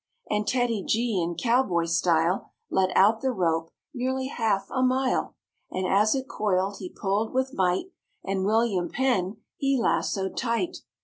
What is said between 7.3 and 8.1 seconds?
with might